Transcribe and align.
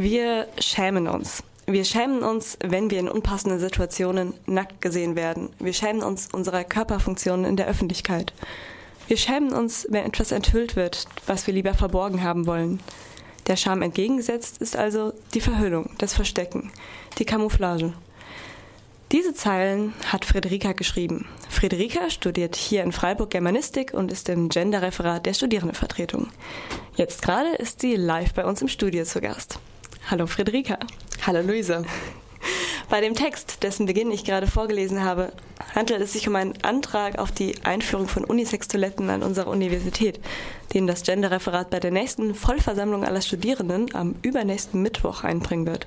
Wir 0.00 0.46
schämen 0.60 1.08
uns. 1.08 1.42
Wir 1.66 1.84
schämen 1.84 2.22
uns, 2.22 2.56
wenn 2.62 2.88
wir 2.88 3.00
in 3.00 3.08
unpassenden 3.08 3.58
Situationen 3.58 4.32
nackt 4.46 4.80
gesehen 4.80 5.16
werden. 5.16 5.48
Wir 5.58 5.72
schämen 5.72 6.04
uns 6.04 6.28
unserer 6.32 6.62
Körperfunktionen 6.62 7.44
in 7.44 7.56
der 7.56 7.66
Öffentlichkeit. 7.66 8.32
Wir 9.08 9.16
schämen 9.16 9.52
uns, 9.52 9.88
wenn 9.90 10.06
etwas 10.06 10.30
enthüllt 10.30 10.76
wird, 10.76 11.06
was 11.26 11.48
wir 11.48 11.54
lieber 11.54 11.74
verborgen 11.74 12.22
haben 12.22 12.46
wollen. 12.46 12.78
Der 13.48 13.56
Scham 13.56 13.82
entgegengesetzt 13.82 14.58
ist 14.58 14.76
also 14.76 15.14
die 15.34 15.40
Verhüllung, 15.40 15.90
das 15.98 16.14
Verstecken, 16.14 16.70
die 17.18 17.24
Camouflage. 17.24 17.92
Diese 19.10 19.34
Zeilen 19.34 19.94
hat 20.06 20.24
Friederika 20.24 20.74
geschrieben. 20.74 21.26
Friederika 21.50 22.08
studiert 22.08 22.54
hier 22.54 22.84
in 22.84 22.92
Freiburg 22.92 23.30
Germanistik 23.30 23.94
und 23.94 24.12
ist 24.12 24.28
im 24.28 24.48
Genderreferat 24.48 25.26
der 25.26 25.34
Studierendenvertretung. 25.34 26.28
Jetzt 26.94 27.20
gerade 27.20 27.56
ist 27.56 27.80
sie 27.80 27.96
live 27.96 28.32
bei 28.34 28.44
uns 28.44 28.62
im 28.62 28.68
Studio 28.68 29.02
zu 29.02 29.20
Gast. 29.20 29.58
Hallo 30.10 30.26
Friederika. 30.26 30.78
Hallo 31.26 31.42
Luise. 31.42 31.84
Bei 32.88 33.02
dem 33.02 33.14
Text, 33.14 33.62
dessen 33.62 33.84
Beginn 33.84 34.10
ich 34.10 34.24
gerade 34.24 34.46
vorgelesen 34.46 35.04
habe, 35.04 35.34
handelt 35.74 36.00
es 36.00 36.14
sich 36.14 36.26
um 36.26 36.34
einen 36.34 36.54
Antrag 36.62 37.18
auf 37.18 37.30
die 37.30 37.62
Einführung 37.64 38.08
von 38.08 38.24
Unisex-Toiletten 38.24 39.10
an 39.10 39.22
unserer 39.22 39.50
Universität, 39.50 40.18
den 40.72 40.86
das 40.86 41.02
Genderreferat 41.02 41.68
bei 41.68 41.78
der 41.78 41.90
nächsten 41.90 42.34
Vollversammlung 42.34 43.04
aller 43.04 43.20
Studierenden 43.20 43.94
am 43.94 44.14
übernächsten 44.22 44.80
Mittwoch 44.80 45.24
einbringen 45.24 45.66
wird. 45.66 45.86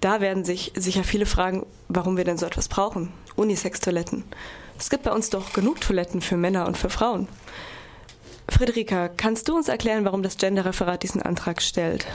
Da 0.00 0.20
werden 0.20 0.44
sich 0.44 0.72
sicher 0.74 1.04
viele 1.04 1.26
fragen, 1.26 1.64
warum 1.86 2.16
wir 2.16 2.24
denn 2.24 2.36
so 2.36 2.46
etwas 2.46 2.66
brauchen. 2.66 3.12
Unisex-Toiletten. 3.36 4.24
Es 4.76 4.90
gibt 4.90 5.04
bei 5.04 5.12
uns 5.12 5.30
doch 5.30 5.52
genug 5.52 5.80
Toiletten 5.80 6.20
für 6.20 6.36
Männer 6.36 6.66
und 6.66 6.76
für 6.76 6.90
Frauen. 6.90 7.28
Friederika, 8.48 9.08
kannst 9.08 9.48
du 9.48 9.54
uns 9.54 9.68
erklären, 9.68 10.04
warum 10.04 10.24
das 10.24 10.36
Genderreferat 10.36 11.04
diesen 11.04 11.22
Antrag 11.22 11.62
stellt? 11.62 12.08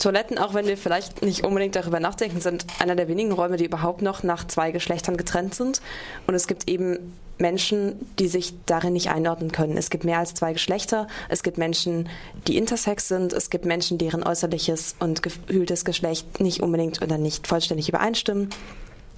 Toiletten, 0.00 0.38
auch 0.38 0.54
wenn 0.54 0.66
wir 0.66 0.78
vielleicht 0.78 1.22
nicht 1.22 1.44
unbedingt 1.44 1.76
darüber 1.76 2.00
nachdenken, 2.00 2.40
sind 2.40 2.66
einer 2.78 2.96
der 2.96 3.06
wenigen 3.06 3.32
Räume, 3.32 3.58
die 3.58 3.66
überhaupt 3.66 4.00
noch 4.00 4.22
nach 4.22 4.46
zwei 4.46 4.72
Geschlechtern 4.72 5.18
getrennt 5.18 5.54
sind. 5.54 5.82
Und 6.26 6.34
es 6.34 6.46
gibt 6.46 6.68
eben 6.68 7.12
Menschen, 7.38 7.94
die 8.18 8.28
sich 8.28 8.54
darin 8.64 8.94
nicht 8.94 9.10
einordnen 9.10 9.52
können. 9.52 9.76
Es 9.76 9.90
gibt 9.90 10.04
mehr 10.04 10.18
als 10.18 10.32
zwei 10.34 10.54
Geschlechter. 10.54 11.06
Es 11.28 11.42
gibt 11.42 11.58
Menschen, 11.58 12.08
die 12.48 12.56
intersex 12.56 13.08
sind. 13.08 13.34
Es 13.34 13.50
gibt 13.50 13.66
Menschen, 13.66 13.98
deren 13.98 14.22
äußerliches 14.22 14.96
und 15.00 15.22
gefühltes 15.22 15.84
Geschlecht 15.84 16.40
nicht 16.40 16.62
unbedingt 16.62 17.02
oder 17.02 17.18
nicht 17.18 17.46
vollständig 17.46 17.88
übereinstimmen. 17.88 18.48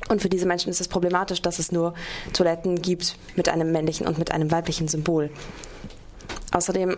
Und 0.08 0.20
für 0.20 0.28
diese 0.28 0.46
Menschen 0.46 0.70
ist 0.70 0.80
es 0.80 0.88
problematisch, 0.88 1.42
dass 1.42 1.60
es 1.60 1.70
nur 1.70 1.94
Toiletten 2.32 2.82
gibt 2.82 3.16
mit 3.36 3.48
einem 3.48 3.70
männlichen 3.70 4.06
und 4.06 4.18
mit 4.18 4.32
einem 4.32 4.50
weiblichen 4.50 4.88
Symbol. 4.88 5.30
Außerdem 6.50 6.96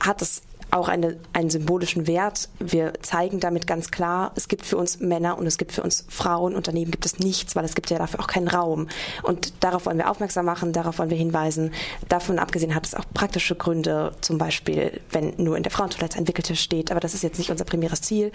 hat 0.00 0.22
es 0.22 0.42
auch 0.76 0.88
eine, 0.88 1.16
einen 1.32 1.50
symbolischen 1.50 2.06
Wert. 2.06 2.48
Wir 2.58 2.92
zeigen 3.02 3.40
damit 3.40 3.66
ganz 3.66 3.90
klar, 3.90 4.32
es 4.36 4.48
gibt 4.48 4.64
für 4.64 4.76
uns 4.76 5.00
Männer 5.00 5.38
und 5.38 5.46
es 5.46 5.58
gibt 5.58 5.72
für 5.72 5.82
uns 5.82 6.04
Frauen 6.08 6.54
und 6.54 6.68
daneben 6.68 6.90
gibt 6.90 7.06
es 7.06 7.18
nichts, 7.18 7.56
weil 7.56 7.64
es 7.64 7.74
gibt 7.74 7.90
ja 7.90 7.98
dafür 7.98 8.20
auch 8.20 8.26
keinen 8.26 8.48
Raum. 8.48 8.88
Und 9.22 9.52
darauf 9.60 9.86
wollen 9.86 9.98
wir 9.98 10.10
aufmerksam 10.10 10.44
machen, 10.44 10.72
darauf 10.72 10.98
wollen 10.98 11.10
wir 11.10 11.16
hinweisen. 11.16 11.72
Davon 12.08 12.38
abgesehen 12.38 12.74
hat 12.74 12.86
es 12.86 12.94
auch 12.94 13.04
praktische 13.14 13.54
Gründe, 13.54 14.12
zum 14.20 14.38
Beispiel, 14.38 15.00
wenn 15.10 15.34
nur 15.36 15.56
in 15.56 15.62
der 15.62 15.72
Frauentoilette 15.72 16.18
ein 16.18 16.28
Wickeltisch 16.28 16.60
steht. 16.60 16.90
Aber 16.90 17.00
das 17.00 17.14
ist 17.14 17.22
jetzt 17.22 17.38
nicht 17.38 17.50
unser 17.50 17.64
primäres 17.64 18.02
Ziel. 18.02 18.32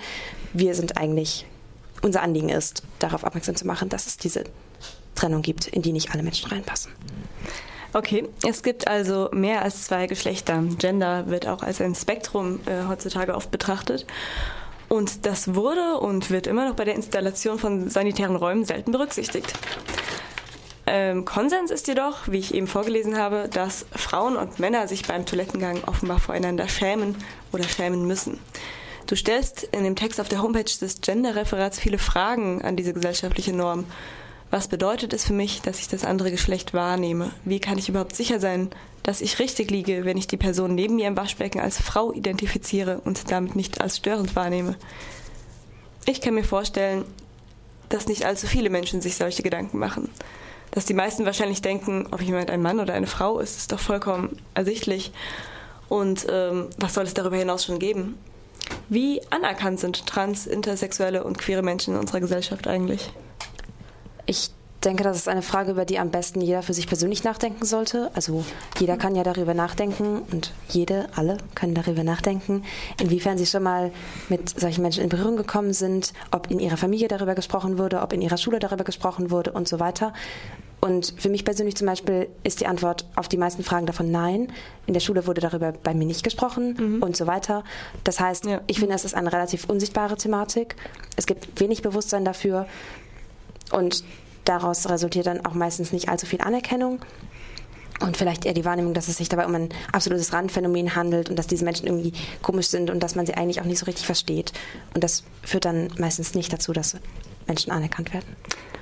Wir 0.53 0.75
sind 0.75 0.97
eigentlich, 0.97 1.45
unser 2.01 2.21
Anliegen 2.21 2.49
ist, 2.49 2.83
darauf 2.99 3.23
aufmerksam 3.23 3.55
zu 3.55 3.67
machen, 3.67 3.89
dass 3.89 4.07
es 4.07 4.17
diese 4.17 4.43
Trennung 5.15 5.41
gibt, 5.41 5.67
in 5.67 5.81
die 5.81 5.93
nicht 5.93 6.11
alle 6.11 6.23
Menschen 6.23 6.49
reinpassen. 6.49 6.91
Okay, 7.93 8.27
es 8.47 8.63
gibt 8.63 8.87
also 8.87 9.29
mehr 9.33 9.63
als 9.63 9.83
zwei 9.83 10.07
Geschlechter. 10.07 10.63
Gender 10.77 11.27
wird 11.27 11.47
auch 11.47 11.61
als 11.61 11.81
ein 11.81 11.93
Spektrum 11.93 12.61
äh, 12.65 12.87
heutzutage 12.87 13.35
oft 13.35 13.51
betrachtet. 13.51 14.05
Und 14.87 15.25
das 15.25 15.55
wurde 15.55 15.97
und 15.99 16.31
wird 16.31 16.47
immer 16.47 16.67
noch 16.67 16.75
bei 16.75 16.85
der 16.85 16.95
Installation 16.95 17.59
von 17.59 17.89
sanitären 17.89 18.35
Räumen 18.35 18.65
selten 18.65 18.91
berücksichtigt. 18.91 19.53
Ähm, 20.85 21.25
Konsens 21.25 21.71
ist 21.71 21.87
jedoch, 21.87 22.27
wie 22.27 22.39
ich 22.39 22.53
eben 22.53 22.67
vorgelesen 22.67 23.17
habe, 23.17 23.49
dass 23.51 23.85
Frauen 23.93 24.35
und 24.35 24.59
Männer 24.59 24.87
sich 24.87 25.07
beim 25.07 25.25
Toilettengang 25.25 25.83
offenbar 25.85 26.19
voreinander 26.19 26.67
schämen 26.67 27.15
oder 27.51 27.63
schämen 27.63 28.07
müssen. 28.07 28.39
Du 29.07 29.15
stellst 29.15 29.63
in 29.63 29.83
dem 29.83 29.95
Text 29.95 30.19
auf 30.19 30.29
der 30.29 30.41
Homepage 30.41 30.63
des 30.63 31.01
Gender-Referats 31.01 31.79
viele 31.79 31.97
Fragen 31.97 32.61
an 32.61 32.75
diese 32.75 32.93
gesellschaftliche 32.93 33.53
Norm. 33.53 33.85
Was 34.51 34.67
bedeutet 34.67 35.13
es 35.13 35.23
für 35.23 35.33
mich, 35.33 35.61
dass 35.61 35.79
ich 35.79 35.87
das 35.87 36.03
andere 36.03 36.29
Geschlecht 36.29 36.73
wahrnehme? 36.73 37.31
Wie 37.45 37.61
kann 37.61 37.77
ich 37.77 37.87
überhaupt 37.87 38.17
sicher 38.17 38.41
sein, 38.41 38.69
dass 39.01 39.21
ich 39.21 39.39
richtig 39.39 39.71
liege, 39.71 40.03
wenn 40.03 40.17
ich 40.17 40.27
die 40.27 40.35
Person 40.35 40.75
neben 40.75 40.97
mir 40.97 41.07
im 41.07 41.15
Waschbecken 41.15 41.61
als 41.61 41.81
Frau 41.81 42.11
identifiziere 42.11 42.99
und 43.05 43.31
damit 43.31 43.55
nicht 43.55 43.79
als 43.79 43.97
störend 43.97 44.35
wahrnehme? 44.35 44.75
Ich 46.05 46.19
kann 46.19 46.33
mir 46.33 46.43
vorstellen, 46.43 47.05
dass 47.87 48.07
nicht 48.07 48.25
allzu 48.25 48.45
viele 48.45 48.69
Menschen 48.69 49.01
sich 49.01 49.15
solche 49.15 49.41
Gedanken 49.41 49.79
machen. 49.79 50.09
Dass 50.71 50.85
die 50.85 50.93
meisten 50.93 51.25
wahrscheinlich 51.25 51.61
denken, 51.61 52.07
ob 52.11 52.21
jemand 52.21 52.49
ein 52.49 52.61
Mann 52.61 52.81
oder 52.81 52.93
eine 52.93 53.07
Frau 53.07 53.39
ist, 53.39 53.57
ist 53.57 53.71
doch 53.71 53.79
vollkommen 53.79 54.37
ersichtlich. 54.53 55.13
Und 55.87 56.27
ähm, 56.29 56.67
was 56.77 56.93
soll 56.93 57.05
es 57.05 57.13
darüber 57.13 57.37
hinaus 57.37 57.63
schon 57.63 57.79
geben? 57.79 58.17
Wie 58.89 59.21
anerkannt 59.29 59.79
sind 59.79 60.05
trans, 60.07 60.45
intersexuelle 60.45 61.23
und 61.23 61.37
queere 61.37 61.61
Menschen 61.61 61.93
in 61.93 61.99
unserer 62.01 62.19
Gesellschaft 62.19 62.67
eigentlich? 62.67 63.11
Ich 64.31 64.49
denke, 64.85 65.03
das 65.03 65.17
ist 65.17 65.27
eine 65.27 65.41
Frage, 65.41 65.71
über 65.71 65.83
die 65.83 65.99
am 65.99 66.09
besten 66.09 66.39
jeder 66.39 66.63
für 66.63 66.73
sich 66.73 66.87
persönlich 66.87 67.25
nachdenken 67.25 67.65
sollte. 67.65 68.11
Also 68.13 68.45
jeder 68.79 68.95
kann 68.95 69.13
ja 69.13 69.23
darüber 69.23 69.53
nachdenken 69.53 70.21
und 70.31 70.53
jede, 70.69 71.09
alle 71.17 71.35
können 71.53 71.75
darüber 71.75 72.05
nachdenken, 72.05 72.63
inwiefern 72.97 73.37
sie 73.37 73.45
schon 73.45 73.63
mal 73.63 73.91
mit 74.29 74.57
solchen 74.57 74.83
Menschen 74.83 75.03
in 75.03 75.09
Berührung 75.09 75.35
gekommen 75.35 75.73
sind, 75.73 76.13
ob 76.31 76.49
in 76.49 76.61
ihrer 76.61 76.77
Familie 76.77 77.09
darüber 77.09 77.35
gesprochen 77.35 77.77
wurde, 77.77 77.99
ob 77.99 78.13
in 78.13 78.21
ihrer 78.21 78.37
Schule 78.37 78.59
darüber 78.59 78.85
gesprochen 78.85 79.31
wurde 79.31 79.51
und 79.51 79.67
so 79.67 79.81
weiter. 79.81 80.13
Und 80.79 81.13
für 81.17 81.27
mich 81.27 81.43
persönlich 81.43 81.75
zum 81.75 81.87
Beispiel 81.87 82.29
ist 82.43 82.61
die 82.61 82.67
Antwort 82.67 83.05
auf 83.17 83.27
die 83.27 83.37
meisten 83.37 83.63
Fragen 83.63 83.85
davon 83.85 84.11
nein. 84.11 84.47
In 84.87 84.93
der 84.93 85.01
Schule 85.01 85.27
wurde 85.27 85.41
darüber 85.41 85.73
bei 85.73 85.93
mir 85.93 86.05
nicht 86.05 86.23
gesprochen 86.23 86.77
mhm. 86.79 87.03
und 87.03 87.17
so 87.17 87.27
weiter. 87.27 87.65
Das 88.05 88.21
heißt, 88.21 88.45
ja. 88.45 88.61
ich 88.67 88.79
finde, 88.79 88.95
es 88.95 89.03
ist 89.03 89.13
eine 89.13 89.33
relativ 89.33 89.65
unsichtbare 89.65 90.15
Thematik. 90.15 90.77
Es 91.17 91.25
gibt 91.25 91.59
wenig 91.59 91.81
Bewusstsein 91.81 92.23
dafür. 92.23 92.65
Und 93.71 94.03
daraus 94.45 94.89
resultiert 94.89 95.27
dann 95.27 95.45
auch 95.45 95.53
meistens 95.53 95.91
nicht 95.91 96.09
allzu 96.09 96.25
viel 96.25 96.41
Anerkennung. 96.41 96.99
Und 97.99 98.17
vielleicht 98.17 98.45
eher 98.45 98.53
die 98.53 98.65
Wahrnehmung, 98.65 98.95
dass 98.95 99.07
es 99.07 99.17
sich 99.17 99.29
dabei 99.29 99.45
um 99.45 99.53
ein 99.53 99.69
absolutes 99.91 100.33
Randphänomen 100.33 100.95
handelt 100.95 101.29
und 101.29 101.37
dass 101.37 101.45
diese 101.45 101.63
Menschen 101.63 101.85
irgendwie 101.85 102.13
komisch 102.41 102.67
sind 102.67 102.89
und 102.89 102.99
dass 103.01 103.13
man 103.13 103.27
sie 103.27 103.35
eigentlich 103.35 103.61
auch 103.61 103.65
nicht 103.65 103.77
so 103.77 103.85
richtig 103.85 104.07
versteht. 104.07 104.53
Und 104.95 105.03
das 105.03 105.23
führt 105.43 105.65
dann 105.65 105.89
meistens 105.99 106.33
nicht 106.33 106.51
dazu, 106.51 106.73
dass 106.73 106.97
Menschen 107.45 107.71
anerkannt 107.71 108.11
werden. 108.11 108.35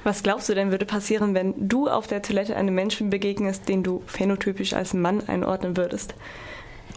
Was 0.06 0.24
glaubst 0.24 0.48
du 0.48 0.56
denn 0.56 0.72
würde 0.72 0.86
passieren, 0.86 1.34
wenn 1.34 1.68
du 1.68 1.90
auf 1.90 2.08
der 2.08 2.22
Toilette 2.22 2.56
einem 2.56 2.74
Menschen 2.74 3.10
begegnest, 3.10 3.68
den 3.68 3.84
du 3.84 4.02
phänotypisch 4.06 4.74
als 4.74 4.94
Mann 4.94 5.28
einordnen 5.28 5.76
würdest? 5.76 6.16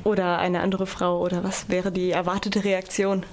Oder 0.05 0.39
eine 0.39 0.61
andere 0.61 0.87
Frau? 0.87 1.21
Oder 1.21 1.43
was 1.43 1.69
wäre 1.69 1.91
die 1.91 2.13
erwartete 2.13 2.65
Reaktion? 2.65 3.25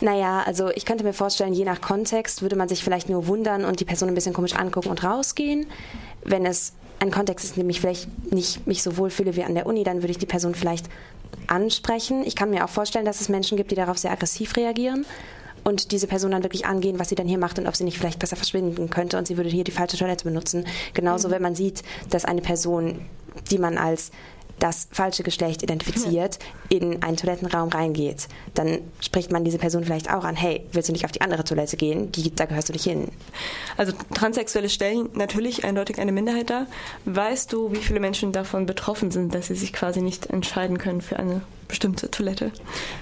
Naja, 0.00 0.42
also 0.44 0.70
ich 0.70 0.84
könnte 0.84 1.04
mir 1.04 1.12
vorstellen, 1.12 1.52
je 1.52 1.64
nach 1.64 1.80
Kontext 1.80 2.42
würde 2.42 2.56
man 2.56 2.68
sich 2.68 2.82
vielleicht 2.82 3.08
nur 3.08 3.26
wundern 3.26 3.64
und 3.64 3.80
die 3.80 3.84
Person 3.84 4.08
ein 4.08 4.14
bisschen 4.14 4.34
komisch 4.34 4.54
angucken 4.54 4.88
und 4.88 5.04
rausgehen. 5.04 5.66
Wenn 6.24 6.46
es 6.46 6.72
ein 7.00 7.10
Kontext 7.10 7.44
ist, 7.44 7.56
in 7.56 7.62
dem 7.62 7.70
ich 7.70 7.80
vielleicht 7.80 8.32
nicht 8.32 8.66
mich 8.66 8.82
so 8.82 8.96
wohl 8.96 9.10
fühle 9.10 9.36
wie 9.36 9.44
an 9.44 9.54
der 9.54 9.66
Uni, 9.66 9.84
dann 9.84 10.02
würde 10.02 10.10
ich 10.10 10.18
die 10.18 10.26
Person 10.26 10.54
vielleicht 10.54 10.86
ansprechen. 11.46 12.24
Ich 12.24 12.36
kann 12.36 12.50
mir 12.50 12.64
auch 12.64 12.70
vorstellen, 12.70 13.04
dass 13.04 13.20
es 13.20 13.28
Menschen 13.28 13.56
gibt, 13.56 13.70
die 13.70 13.76
darauf 13.76 13.98
sehr 13.98 14.10
aggressiv 14.10 14.56
reagieren 14.56 15.04
und 15.64 15.92
diese 15.92 16.06
Person 16.06 16.30
dann 16.30 16.42
wirklich 16.42 16.66
angehen, 16.66 16.98
was 16.98 17.08
sie 17.08 17.14
dann 17.14 17.26
hier 17.26 17.38
macht 17.38 17.58
und 17.58 17.66
ob 17.66 17.76
sie 17.76 17.84
nicht 17.84 17.98
vielleicht 17.98 18.18
besser 18.18 18.36
verschwinden 18.36 18.90
könnte 18.90 19.18
und 19.18 19.26
sie 19.26 19.36
würde 19.36 19.50
hier 19.50 19.64
die 19.64 19.70
falsche 19.70 19.96
Toilette 19.96 20.24
benutzen. 20.24 20.66
Genauso, 20.92 21.28
mhm. 21.28 21.32
wenn 21.32 21.42
man 21.42 21.54
sieht, 21.54 21.82
dass 22.10 22.24
eine 22.24 22.42
Person, 22.42 23.06
die 23.50 23.58
man 23.58 23.78
als 23.78 24.10
das 24.58 24.88
falsche 24.90 25.22
Geschlecht 25.22 25.62
identifiziert, 25.62 26.38
in 26.68 27.02
einen 27.02 27.16
Toilettenraum 27.16 27.68
reingeht, 27.68 28.28
dann 28.54 28.80
spricht 29.00 29.30
man 29.30 29.44
diese 29.44 29.58
Person 29.58 29.84
vielleicht 29.84 30.12
auch 30.12 30.24
an, 30.24 30.36
hey, 30.36 30.66
willst 30.72 30.88
du 30.88 30.92
nicht 30.92 31.04
auf 31.04 31.12
die 31.12 31.20
andere 31.20 31.44
Toilette 31.44 31.76
gehen? 31.76 32.12
Die, 32.12 32.34
da 32.34 32.46
gehörst 32.46 32.68
du 32.68 32.72
nicht 32.72 32.84
hin. 32.84 33.08
Also 33.76 33.92
Transsexuelle 34.14 34.68
stellen 34.68 35.08
natürlich 35.14 35.64
eindeutig 35.64 35.98
eine 35.98 36.12
Minderheit 36.12 36.50
dar. 36.50 36.66
Weißt 37.04 37.52
du, 37.52 37.72
wie 37.72 37.82
viele 37.82 38.00
Menschen 38.00 38.32
davon 38.32 38.66
betroffen 38.66 39.10
sind, 39.10 39.34
dass 39.34 39.48
sie 39.48 39.54
sich 39.54 39.72
quasi 39.72 40.00
nicht 40.00 40.26
entscheiden 40.26 40.78
können 40.78 41.00
für 41.00 41.18
eine 41.18 41.42
bestimmte 41.68 42.10
Toilette? 42.10 42.52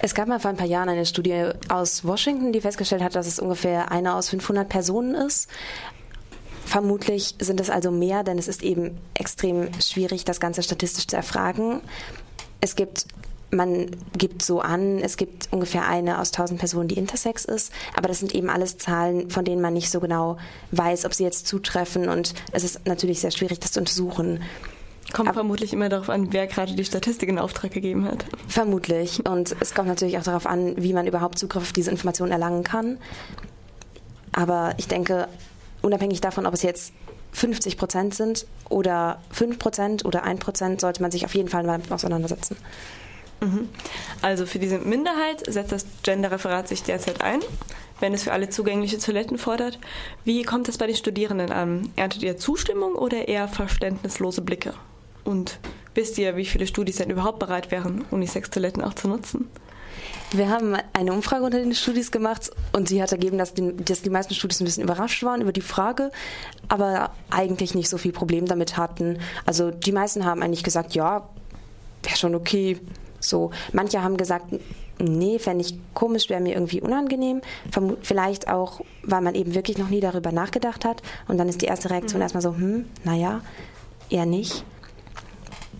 Es 0.00 0.14
gab 0.14 0.28
mal 0.28 0.40
vor 0.40 0.50
ein 0.50 0.56
paar 0.56 0.66
Jahren 0.66 0.88
eine 0.88 1.06
Studie 1.06 1.50
aus 1.68 2.04
Washington, 2.04 2.52
die 2.52 2.60
festgestellt 2.60 3.02
hat, 3.02 3.14
dass 3.14 3.26
es 3.26 3.38
ungefähr 3.38 3.90
eine 3.90 4.14
aus 4.14 4.30
500 4.30 4.68
Personen 4.68 5.14
ist. 5.14 5.48
Vermutlich 6.72 7.34
sind 7.38 7.60
es 7.60 7.68
also 7.68 7.90
mehr, 7.90 8.24
denn 8.24 8.38
es 8.38 8.48
ist 8.48 8.62
eben 8.62 8.96
extrem 9.12 9.68
schwierig, 9.78 10.24
das 10.24 10.40
Ganze 10.40 10.62
statistisch 10.62 11.06
zu 11.06 11.16
erfragen. 11.16 11.82
Es 12.62 12.76
gibt 12.76 13.04
man 13.50 13.88
gibt 14.16 14.40
so 14.40 14.62
an, 14.62 14.98
es 15.00 15.18
gibt 15.18 15.52
ungefähr 15.52 15.86
eine 15.86 16.18
aus 16.18 16.30
tausend 16.30 16.58
Personen, 16.58 16.88
die 16.88 16.96
intersex 16.96 17.44
ist, 17.44 17.74
aber 17.94 18.08
das 18.08 18.20
sind 18.20 18.34
eben 18.34 18.48
alles 18.48 18.78
Zahlen, 18.78 19.28
von 19.28 19.44
denen 19.44 19.60
man 19.60 19.74
nicht 19.74 19.90
so 19.90 20.00
genau 20.00 20.38
weiß, 20.70 21.04
ob 21.04 21.12
sie 21.12 21.24
jetzt 21.24 21.46
zutreffen 21.46 22.08
und 22.08 22.32
es 22.52 22.64
ist 22.64 22.86
natürlich 22.86 23.20
sehr 23.20 23.32
schwierig, 23.32 23.60
das 23.60 23.72
zu 23.72 23.80
untersuchen. 23.80 24.42
Kommt 25.12 25.28
Ab 25.28 25.34
vermutlich 25.34 25.74
immer 25.74 25.90
darauf 25.90 26.08
an, 26.08 26.32
wer 26.32 26.46
gerade 26.46 26.74
die 26.74 26.86
Statistik 26.86 27.28
in 27.28 27.38
Auftrag 27.38 27.72
gegeben 27.72 28.06
hat. 28.06 28.24
Vermutlich. 28.48 29.26
Und 29.28 29.54
es 29.60 29.74
kommt 29.74 29.88
natürlich 29.88 30.16
auch 30.16 30.22
darauf 30.22 30.46
an, 30.46 30.82
wie 30.82 30.94
man 30.94 31.06
überhaupt 31.06 31.38
Zugriff 31.38 31.64
auf 31.64 31.72
diese 31.74 31.90
Informationen 31.90 32.32
erlangen 32.32 32.64
kann. 32.64 32.96
Aber 34.32 34.72
ich 34.78 34.88
denke, 34.88 35.28
unabhängig 35.82 36.20
davon, 36.20 36.46
ob 36.46 36.54
es 36.54 36.62
jetzt 36.62 36.92
50 37.32 37.76
Prozent 37.76 38.14
sind 38.14 38.46
oder 38.68 39.20
5 39.30 39.58
Prozent 39.58 40.04
oder 40.04 40.22
1 40.22 40.40
Prozent, 40.40 40.80
sollte 40.80 41.02
man 41.02 41.10
sich 41.10 41.24
auf 41.24 41.34
jeden 41.34 41.48
Fall 41.48 41.64
mal 41.64 41.80
auseinandersetzen. 41.90 42.56
Mhm. 43.40 43.68
Also 44.20 44.46
für 44.46 44.58
diese 44.58 44.78
Minderheit 44.78 45.42
setzt 45.46 45.72
das 45.72 45.86
Genderreferat 46.02 46.68
sich 46.68 46.82
derzeit 46.82 47.22
ein, 47.22 47.40
wenn 48.00 48.14
es 48.14 48.22
für 48.22 48.32
alle 48.32 48.50
zugängliche 48.50 48.98
Toiletten 48.98 49.36
fordert. 49.38 49.78
Wie 50.24 50.42
kommt 50.42 50.68
es 50.68 50.78
bei 50.78 50.86
den 50.86 50.96
Studierenden 50.96 51.50
an? 51.50 51.90
Erntet 51.96 52.22
ihr 52.22 52.36
Zustimmung 52.36 52.94
oder 52.94 53.28
eher 53.28 53.48
verständnislose 53.48 54.42
Blicke? 54.42 54.74
Und 55.24 55.58
wisst 55.94 56.18
ihr, 56.18 56.36
wie 56.36 56.46
viele 56.46 56.66
Studis 56.66 56.96
denn 56.96 57.10
überhaupt 57.10 57.38
bereit 57.38 57.70
wären, 57.70 58.04
Unisex-Toiletten 58.10 58.82
auch 58.84 58.94
zu 58.94 59.08
nutzen? 59.08 59.48
Wir 60.32 60.48
haben 60.48 60.76
eine 60.94 61.12
Umfrage 61.12 61.44
unter 61.44 61.58
den 61.58 61.74
Studis 61.74 62.10
gemacht 62.10 62.50
und 62.72 62.88
sie 62.88 63.02
hat 63.02 63.12
ergeben, 63.12 63.36
dass 63.36 63.52
die, 63.52 63.76
dass 63.76 64.00
die 64.00 64.10
meisten 64.10 64.34
Studis 64.34 64.60
ein 64.60 64.64
bisschen 64.64 64.82
überrascht 64.82 65.22
waren 65.24 65.42
über 65.42 65.52
die 65.52 65.60
Frage, 65.60 66.10
aber 66.68 67.10
eigentlich 67.30 67.74
nicht 67.74 67.90
so 67.90 67.98
viel 67.98 68.12
Problem 68.12 68.46
damit 68.46 68.78
hatten. 68.78 69.18
Also 69.44 69.70
die 69.70 69.92
meisten 69.92 70.24
haben 70.24 70.42
eigentlich 70.42 70.64
gesagt, 70.64 70.94
ja, 70.94 71.28
wäre 72.02 72.16
schon 72.16 72.34
okay. 72.34 72.78
So, 73.20 73.50
manche 73.72 74.02
haben 74.02 74.16
gesagt, 74.16 74.46
nee, 74.98 75.38
fände 75.38 75.64
ich 75.64 75.78
komisch, 75.94 76.30
wäre 76.30 76.40
mir 76.40 76.54
irgendwie 76.54 76.80
unangenehm. 76.80 77.42
Vielleicht 78.02 78.48
auch, 78.48 78.80
weil 79.02 79.20
man 79.20 79.34
eben 79.34 79.54
wirklich 79.54 79.78
noch 79.78 79.90
nie 79.90 80.00
darüber 80.00 80.32
nachgedacht 80.32 80.84
hat. 80.84 81.02
Und 81.28 81.38
dann 81.38 81.48
ist 81.48 81.60
die 81.60 81.66
erste 81.66 81.90
Reaktion 81.90 82.18
mhm. 82.18 82.22
erstmal 82.22 82.42
so, 82.42 82.56
hm, 82.56 82.86
naja, 83.04 83.42
eher 84.08 84.26
nicht. 84.26 84.64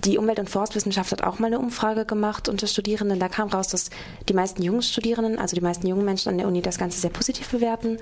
Die 0.05 0.19
Umwelt- 0.19 0.41
und 0.41 0.51
Forstwissenschaft 0.51 1.13
hat 1.13 1.23
auch 1.23 1.39
mal 1.39 1.47
eine 1.47 1.61
Umfrage 1.61 2.05
gemacht 2.05 2.49
unter 2.49 2.67
Studierenden. 2.67 3.21
Da 3.21 3.29
kam 3.29 3.49
raus, 3.49 3.69
dass 3.69 3.91
die 4.29 4.35
meisten 4.35 4.63
jungen 4.63 4.83
Studierenden, 4.83 5.39
also 5.39 5.55
die 5.55 5.63
meisten 5.63 5.87
jungen 5.87 6.05
Menschen 6.05 6.31
an 6.31 6.39
der 6.39 6.49
Uni, 6.49 6.61
das 6.61 6.79
Ganze 6.79 6.99
sehr 6.99 7.11
positiv 7.11 7.49
bewerten 7.51 7.99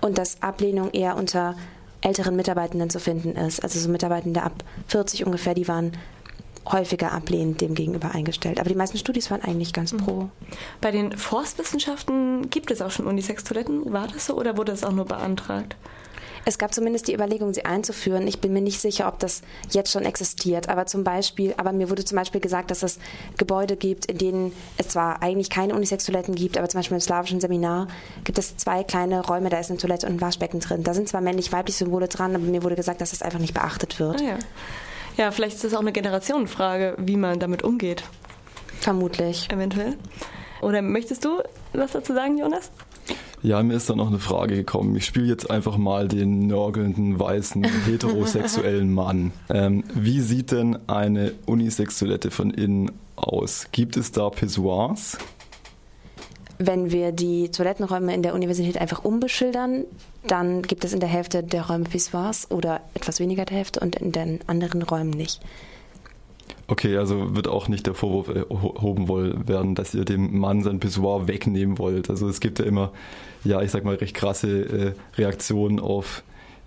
und 0.00 0.16
dass 0.16 0.42
Ablehnung 0.42 0.90
eher 0.92 1.16
unter 1.16 1.56
älteren 2.00 2.36
Mitarbeitenden 2.36 2.88
zu 2.88 3.00
finden 3.00 3.36
ist. 3.36 3.62
Also 3.62 3.78
so 3.78 3.88
Mitarbeitende 3.88 4.42
ab 4.42 4.64
40 4.88 5.26
ungefähr, 5.26 5.54
die 5.54 5.68
waren 5.68 5.92
häufiger 6.70 7.12
ablehnend 7.12 7.60
dem 7.60 7.74
gegenüber 7.74 8.12
eingestellt. 8.12 8.60
Aber 8.60 8.68
die 8.68 8.74
meisten 8.74 8.98
Studis 8.98 9.30
waren 9.30 9.42
eigentlich 9.42 9.72
ganz 9.72 9.94
pro. 9.96 10.30
Bei 10.80 10.90
den 10.90 11.16
Forstwissenschaften 11.16 12.50
gibt 12.50 12.70
es 12.70 12.80
auch 12.80 12.90
schon 12.90 13.06
Unisex-Toiletten. 13.06 13.92
War 13.92 14.08
das 14.08 14.26
so 14.26 14.36
oder 14.36 14.56
wurde 14.56 14.72
das 14.72 14.84
auch 14.84 14.92
nur 14.92 15.06
beantragt? 15.06 15.76
Es 16.44 16.58
gab 16.58 16.74
zumindest 16.74 17.08
die 17.08 17.14
Überlegung, 17.14 17.54
sie 17.54 17.64
einzuführen. 17.64 18.26
Ich 18.26 18.40
bin 18.40 18.52
mir 18.52 18.60
nicht 18.60 18.80
sicher, 18.80 19.06
ob 19.06 19.18
das 19.20 19.42
jetzt 19.70 19.92
schon 19.92 20.04
existiert. 20.04 20.68
Aber 20.68 20.86
zum 20.86 21.04
Beispiel, 21.04 21.54
aber 21.56 21.72
mir 21.72 21.88
wurde 21.88 22.04
zum 22.04 22.16
Beispiel 22.16 22.40
gesagt, 22.40 22.70
dass 22.70 22.82
es 22.82 22.98
Gebäude 23.36 23.76
gibt, 23.76 24.06
in 24.06 24.18
denen 24.18 24.52
es 24.76 24.88
zwar 24.88 25.22
eigentlich 25.22 25.50
keine 25.50 25.74
Unisex-Toiletten 25.74 26.34
gibt, 26.34 26.58
aber 26.58 26.68
zum 26.68 26.80
Beispiel 26.80 26.96
im 26.96 27.00
slawischen 27.00 27.40
Seminar 27.40 27.86
gibt 28.24 28.38
es 28.38 28.56
zwei 28.56 28.82
kleine 28.82 29.24
Räume, 29.24 29.50
da 29.50 29.58
ist 29.58 29.70
eine 29.70 29.78
Toilette 29.78 30.06
und 30.06 30.14
ein 30.14 30.20
Waschbecken 30.20 30.60
drin. 30.60 30.82
Da 30.82 30.94
sind 30.94 31.08
zwar 31.08 31.20
männlich-weiblich 31.20 31.76
Symbole 31.76 32.08
dran, 32.08 32.34
aber 32.34 32.44
mir 32.44 32.62
wurde 32.62 32.76
gesagt, 32.76 33.00
dass 33.00 33.10
das 33.10 33.22
einfach 33.22 33.38
nicht 33.38 33.54
beachtet 33.54 34.00
wird. 34.00 34.20
Ah, 34.20 34.24
ja. 34.24 34.38
ja, 35.16 35.30
vielleicht 35.30 35.56
ist 35.56 35.64
das 35.64 35.74
auch 35.74 35.80
eine 35.80 35.92
Generationenfrage, 35.92 36.96
wie 36.98 37.16
man 37.16 37.38
damit 37.38 37.62
umgeht. 37.62 38.02
Vermutlich. 38.80 39.48
Eventuell. 39.50 39.96
Oder 40.60 40.82
möchtest 40.82 41.24
du 41.24 41.40
was 41.72 41.92
dazu 41.92 42.14
sagen, 42.14 42.38
Jonas? 42.38 42.70
Ja, 43.42 43.60
mir 43.64 43.74
ist 43.74 43.90
da 43.90 43.96
noch 43.96 44.06
eine 44.06 44.20
Frage 44.20 44.54
gekommen. 44.54 44.94
Ich 44.94 45.04
spiele 45.04 45.26
jetzt 45.26 45.50
einfach 45.50 45.76
mal 45.76 46.06
den 46.06 46.46
nörgelnden, 46.46 47.18
weißen, 47.18 47.64
heterosexuellen 47.86 48.92
Mann. 48.92 49.32
Ähm, 49.50 49.82
wie 49.94 50.20
sieht 50.20 50.52
denn 50.52 50.78
eine 50.88 51.32
Unisexuellette 51.46 52.30
von 52.30 52.52
innen 52.52 52.92
aus? 53.16 53.66
Gibt 53.72 53.96
es 53.96 54.12
da 54.12 54.30
Pissoirs? 54.30 55.18
Wenn 56.58 56.92
wir 56.92 57.10
die 57.10 57.50
Toilettenräume 57.50 58.14
in 58.14 58.22
der 58.22 58.34
Universität 58.34 58.78
einfach 58.78 59.04
umbeschildern, 59.04 59.84
dann 60.28 60.62
gibt 60.62 60.84
es 60.84 60.92
in 60.92 61.00
der 61.00 61.08
Hälfte 61.08 61.42
der 61.42 61.66
Räume 61.66 61.84
Pissoirs 61.84 62.48
oder 62.48 62.80
etwas 62.94 63.18
weniger 63.18 63.44
der 63.44 63.56
Hälfte 63.56 63.80
und 63.80 63.96
in 63.96 64.12
den 64.12 64.38
anderen 64.46 64.82
Räumen 64.82 65.10
nicht. 65.10 65.40
Okay, 66.72 66.96
also 66.96 67.36
wird 67.36 67.48
auch 67.48 67.68
nicht 67.68 67.86
der 67.86 67.92
Vorwurf 67.92 68.28
erhoben 68.34 69.06
werden, 69.46 69.74
dass 69.74 69.94
ihr 69.94 70.06
dem 70.06 70.38
Mann 70.38 70.62
sein 70.62 70.80
Pissoir 70.80 71.28
wegnehmen 71.28 71.76
wollt. 71.76 72.08
Also 72.08 72.26
es 72.26 72.40
gibt 72.40 72.60
ja 72.60 72.64
immer, 72.64 72.92
ja, 73.44 73.60
ich 73.60 73.70
sag 73.70 73.84
mal, 73.84 73.96
recht 73.96 74.14
krasse 74.14 74.94
äh, 75.18 75.18
Reaktionen 75.18 75.80
auf 75.80 76.22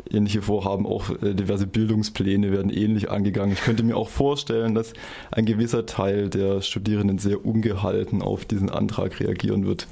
ähnliche 0.07 0.43
Vorhaben. 0.43 0.85
Auch 0.85 1.09
äh, 1.23 1.33
diverse 1.33 1.65
Bildungspläne 1.65 2.51
werden 2.51 2.69
ähnlich 2.69 3.09
angegangen. 3.09 3.53
Ich 3.53 3.63
könnte 3.63 3.81
mir 3.81 3.97
auch 3.97 4.09
vorstellen, 4.09 4.75
dass 4.75 4.93
ein 5.31 5.47
gewisser 5.47 5.87
Teil 5.87 6.29
der 6.29 6.61
Studierenden 6.61 7.17
sehr 7.17 7.43
ungehalten 7.43 8.21
auf 8.21 8.45
diesen 8.45 8.69
Antrag 8.69 9.19
reagieren 9.19 9.65
wird. 9.65 9.87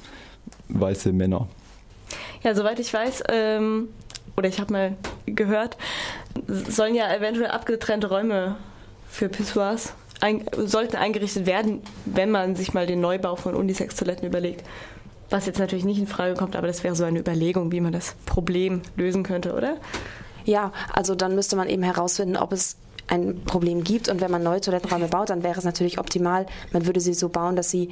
Weiße 0.68 1.12
Männer. 1.12 1.48
Ja, 2.44 2.54
soweit 2.54 2.80
ich 2.80 2.94
weiß, 2.94 3.24
ähm, 3.30 3.88
oder 4.38 4.48
ich 4.48 4.60
habe 4.60 4.74
mal 4.74 4.95
gehört, 5.25 5.75
sollen 6.45 6.94
ja 6.94 7.12
eventuell 7.12 7.50
abgetrennte 7.50 8.10
Räume 8.10 8.57
für 9.10 9.27
Pissoirs 9.27 9.95
ein, 10.21 10.45
sollten 10.57 10.95
eingerichtet 10.95 11.45
werden, 11.45 11.81
wenn 12.06 12.31
man 12.31 12.56
sich 12.56 12.74
mal 12.74 12.88
den 12.88 13.01
Neubau 13.01 13.36
von 13.36 13.56
Unisex-Toiletten 13.56 14.27
überlegt. 14.27 14.63
Was 15.30 15.45
jetzt 15.45 15.60
natürlich 15.60 15.86
nicht 15.86 16.00
in 16.00 16.07
Frage 16.07 16.36
kommt, 16.36 16.56
aber 16.56 16.68
das 16.68 16.83
wäre 16.83 16.95
so 16.95 17.04
eine 17.04 17.19
Überlegung, 17.19 17.71
wie 17.71 17.81
man 17.81 17.92
das 17.92 18.15
Problem 18.25 18.81
lösen 18.95 19.24
könnte, 19.24 19.54
oder? 19.54 19.77
Ja, 20.45 20.71
also 20.92 21.15
dann 21.15 21.36
müsste 21.36 21.56
man 21.56 21.69
eben 21.69 21.83
herausfinden, 21.83 22.38
ob 22.38 22.51
es 22.51 22.75
ein 23.07 23.44
Problem 23.45 23.83
gibt. 23.83 24.10
Und 24.10 24.21
wenn 24.21 24.31
man 24.31 24.44
neue 24.44 24.62
Toilettenräume 24.62 25.07
baut, 25.07 25.30
dann 25.30 25.44
wäre 25.44 25.57
es 25.57 25.65
natürlich 25.65 26.00
optimal, 26.00 26.45
man 26.71 26.86
würde 26.86 27.00
sie 27.00 27.13
so 27.13 27.30
bauen, 27.30 27.56
dass 27.56 27.69
sie 27.69 27.89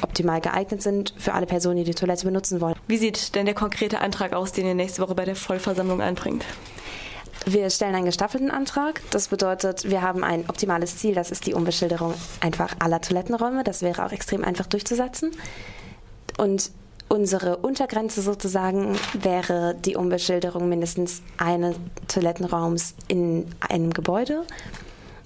optimal 0.00 0.40
geeignet 0.40 0.82
sind 0.82 1.14
für 1.16 1.34
alle 1.34 1.46
Personen, 1.46 1.76
die 1.78 1.84
die 1.84 1.94
Toilette 1.94 2.24
benutzen 2.24 2.60
wollen. 2.60 2.74
Wie 2.88 2.96
sieht 2.96 3.34
denn 3.34 3.46
der 3.46 3.54
konkrete 3.54 4.00
Antrag 4.00 4.32
aus, 4.32 4.52
den 4.52 4.66
ihr 4.66 4.74
nächste 4.74 5.02
Woche 5.02 5.14
bei 5.14 5.24
der 5.24 5.36
Vollversammlung 5.36 6.00
einbringt? 6.00 6.44
Wir 7.44 7.70
stellen 7.70 7.94
einen 7.94 8.04
gestaffelten 8.04 8.50
Antrag. 8.50 9.00
Das 9.10 9.28
bedeutet, 9.28 9.90
wir 9.90 10.02
haben 10.02 10.22
ein 10.22 10.48
optimales 10.48 10.96
Ziel. 10.96 11.14
Das 11.14 11.30
ist 11.30 11.46
die 11.46 11.54
Umbeschilderung 11.54 12.14
einfach 12.40 12.76
aller 12.78 13.00
Toilettenräume. 13.00 13.64
Das 13.64 13.82
wäre 13.82 14.06
auch 14.06 14.12
extrem 14.12 14.44
einfach 14.44 14.66
durchzusetzen. 14.66 15.32
Und 16.38 16.70
unsere 17.08 17.56
Untergrenze 17.58 18.22
sozusagen 18.22 18.96
wäre 19.12 19.74
die 19.74 19.96
Umbeschilderung 19.96 20.68
mindestens 20.68 21.22
eines 21.36 21.76
Toilettenraums 22.08 22.94
in 23.08 23.46
einem 23.68 23.92
Gebäude. 23.92 24.44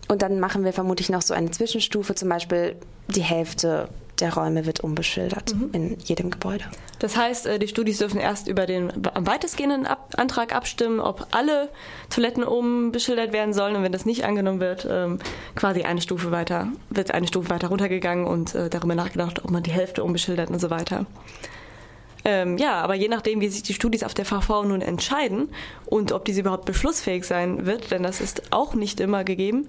Und 0.09 0.23
dann 0.23 0.41
machen 0.41 0.65
wir 0.65 0.73
vermutlich 0.73 1.11
noch 1.11 1.23
so 1.23 1.35
eine 1.35 1.51
Zwischenstufe, 1.51 2.15
zum 2.15 2.29
Beispiel 2.29 2.77
die 3.09 3.23
Hälfte 3.23 3.89
der 4.21 4.35
Räume 4.35 4.67
wird 4.67 4.81
umbeschildert 4.81 5.55
mhm. 5.55 5.71
in 5.73 5.99
jedem 5.99 6.31
Gebäude. 6.31 6.65
Das 6.99 7.17
heißt, 7.17 7.47
äh, 7.47 7.59
die 7.59 7.69
Studis 7.69 7.99
dürfen 7.99 8.21
erst 8.21 8.49
über 8.49 8.67
den 8.67 8.93
am 9.15 9.27
weitestgehenden 9.27 9.87
Ab 9.87 10.15
Antrag 10.17 10.55
abstimmen, 10.55 11.01
ob 11.01 11.27
alle 11.33 11.69
Toiletten 12.11 12.45
umbeschildert 12.45 13.33
werden 13.33 13.53
sollen 13.53 13.77
und 13.77 13.83
wenn 13.83 13.93
das 13.93 14.07
nicht 14.07 14.25
angenommen 14.25 14.61
wird, 14.61 14.87
ähm, 14.91 15.19
quasi 15.55 15.83
eine 15.83 16.01
Stufe 16.01 16.31
weiter, 16.31 16.69
wird 16.91 17.13
eine 17.13 17.27
Stufe 17.27 17.51
weiter 17.51 17.69
runtergegangen 17.69 18.27
und 18.27 18.55
äh, 18.55 18.71
darüber 18.71 18.95
nachgedacht, 18.95 19.45
ob 19.45 19.51
man 19.51 19.63
die 19.63 19.73
Hälfte 19.73 20.05
umbeschildert 20.05 20.51
und 20.51 20.61
so 20.61 20.71
weiter. 20.71 21.07
Ähm, 22.29 22.59
ja, 22.59 22.81
aber 22.81 22.97
je 22.97 23.07
nachdem, 23.07 23.41
wie 23.41 23.49
sich 23.49 23.63
die 23.63 23.73
Studis 23.73 24.03
auf 24.03 24.13
der 24.13 24.25
VV 24.25 24.65
nun 24.65 24.81
entscheiden 24.81 25.49
und 25.87 26.11
ob 26.11 26.25
diese 26.25 26.41
überhaupt 26.41 26.65
beschlussfähig 26.65 27.25
sein 27.25 27.67
wird, 27.67 27.93
denn 27.93 28.03
das 28.03 28.21
ist 28.21 28.53
auch 28.53 28.75
nicht 28.75 28.99
immer 28.99 29.23
gegeben, 29.23 29.69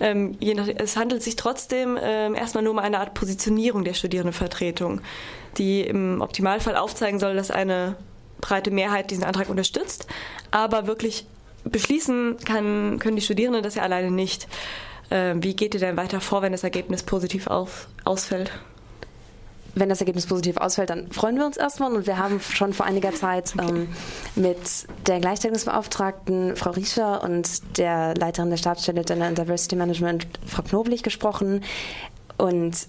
ähm, 0.00 0.34
nach, 0.40 0.68
es 0.68 0.96
handelt 0.96 1.22
sich 1.22 1.36
trotzdem 1.36 1.98
ähm, 2.02 2.34
erstmal 2.34 2.64
nur 2.64 2.72
um 2.72 2.78
eine 2.78 2.98
Art 2.98 3.12
Positionierung 3.12 3.84
der 3.84 3.92
Studierendenvertretung, 3.92 5.02
die 5.58 5.82
im 5.82 6.22
Optimalfall 6.22 6.76
aufzeigen 6.76 7.18
soll, 7.18 7.36
dass 7.36 7.50
eine 7.50 7.96
breite 8.40 8.70
Mehrheit 8.70 9.10
diesen 9.10 9.24
Antrag 9.24 9.50
unterstützt, 9.50 10.06
aber 10.50 10.86
wirklich 10.86 11.26
beschließen 11.64 12.38
kann, 12.42 13.00
können 13.00 13.16
die 13.16 13.22
Studierenden 13.22 13.62
das 13.62 13.74
ja 13.74 13.82
alleine 13.82 14.10
nicht. 14.10 14.48
Ähm, 15.10 15.42
wie 15.42 15.54
geht 15.54 15.74
ihr 15.74 15.80
denn 15.80 15.98
weiter 15.98 16.22
vor, 16.22 16.40
wenn 16.40 16.52
das 16.52 16.64
Ergebnis 16.64 17.02
positiv 17.02 17.48
auf, 17.48 17.88
ausfällt? 18.04 18.50
Wenn 19.74 19.88
das 19.88 20.00
Ergebnis 20.00 20.26
positiv 20.26 20.56
ausfällt, 20.56 20.90
dann 20.90 21.10
freuen 21.10 21.36
wir 21.36 21.46
uns 21.46 21.56
erstmal. 21.56 21.92
Und 21.94 22.06
wir 22.06 22.18
haben 22.18 22.40
schon 22.40 22.72
vor 22.72 22.86
einiger 22.86 23.12
Zeit 23.12 23.54
ähm, 23.58 23.88
mit 24.34 24.58
der 25.06 25.20
Gleichstellungsbeauftragten 25.20 26.56
Frau 26.56 26.70
Riescher 26.70 27.22
und 27.22 27.78
der 27.78 28.14
Leiterin 28.14 28.50
der 28.50 28.56
Stabsstelle 28.56 29.04
Gender 29.04 29.26
and 29.26 29.38
Diversity 29.38 29.76
Management, 29.76 30.26
Frau 30.46 30.62
Knoblich, 30.62 31.02
gesprochen. 31.02 31.62
Und 32.36 32.86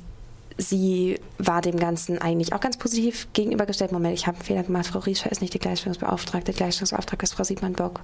sie 0.57 1.19
war 1.38 1.62
dem 1.62 1.77
Ganzen 1.77 2.19
eigentlich 2.19 2.53
auch 2.53 2.60
ganz 2.60 2.77
positiv 2.77 3.27
gegenübergestellt. 3.33 3.91
Moment, 3.91 4.13
ich 4.13 4.27
habe 4.27 4.38
einen 4.38 4.45
Fehler 4.45 4.63
gemacht. 4.63 4.88
Frau 4.88 5.00
Riescher 5.00 5.31
ist 5.31 5.41
nicht 5.41 5.53
die 5.53 5.60
Gleichstellungsbeauftragte. 5.60 6.53
Gleichstellungsbeauftragte 6.53 7.24
ist 7.24 7.33
Frau 7.33 7.43
Siegmann-Bock. 7.43 8.01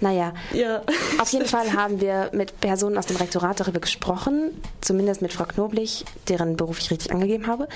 Naja, 0.00 0.32
ja. 0.52 0.82
auf 1.20 1.32
jeden 1.32 1.46
Fall 1.46 1.72
haben 1.72 2.00
wir 2.00 2.30
mit 2.32 2.60
Personen 2.60 2.96
aus 2.98 3.06
dem 3.06 3.16
Rektorat 3.16 3.58
darüber 3.58 3.80
gesprochen, 3.80 4.50
zumindest 4.80 5.22
mit 5.22 5.32
Frau 5.32 5.44
Knoblich, 5.44 6.04
deren 6.28 6.56
Beruf 6.56 6.78
ich 6.78 6.90
richtig 6.90 7.12
angegeben 7.12 7.48
habe. 7.48 7.66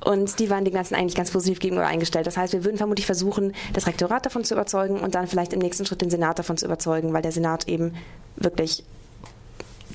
Und 0.00 0.38
die 0.38 0.48
waren 0.48 0.64
dem 0.64 0.72
Ganzen 0.72 0.94
eigentlich 0.94 1.16
ganz 1.16 1.30
positiv 1.30 1.58
gegenüber 1.58 1.86
eingestellt. 1.86 2.26
Das 2.26 2.36
heißt, 2.36 2.52
wir 2.52 2.64
würden 2.64 2.78
vermutlich 2.78 3.04
versuchen, 3.04 3.52
das 3.74 3.86
Rektorat 3.86 4.24
davon 4.24 4.44
zu 4.44 4.54
überzeugen 4.54 5.00
und 5.00 5.14
dann 5.14 5.26
vielleicht 5.26 5.52
im 5.52 5.58
nächsten 5.58 5.84
Schritt 5.84 6.00
den 6.00 6.10
Senat 6.10 6.38
davon 6.38 6.56
zu 6.56 6.66
überzeugen, 6.66 7.12
weil 7.12 7.22
der 7.22 7.32
Senat 7.32 7.68
eben 7.68 7.94
wirklich 8.36 8.84